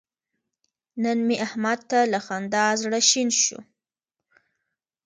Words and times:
نن 1.03 1.17
مې 1.27 1.35
احمد 1.45 1.79
ته 1.89 1.99
له 2.11 2.19
خندا 2.25 2.65
زړه 2.81 2.99
شین 3.09 3.29
شو. 3.43 3.59